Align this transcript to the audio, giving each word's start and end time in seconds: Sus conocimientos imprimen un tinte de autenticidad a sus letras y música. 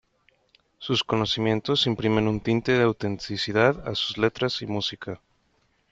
Sus 0.79 1.03
conocimientos 1.03 1.85
imprimen 1.85 2.27
un 2.27 2.39
tinte 2.39 2.71
de 2.71 2.81
autenticidad 2.81 3.87
a 3.87 3.93
sus 3.93 4.17
letras 4.17 4.63
y 4.63 4.65
música. 4.65 5.21